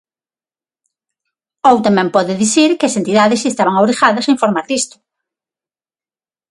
Ou 1.69 1.77
tamén 1.85 2.09
pode 2.15 2.39
dicir 2.43 2.69
que 2.77 2.87
as 2.89 2.97
entidades 2.99 3.39
si 3.41 3.47
estaban 3.49 3.79
obrigadas 3.81 4.25
a 4.27 4.33
informar 4.35 4.65
disto. 4.71 4.95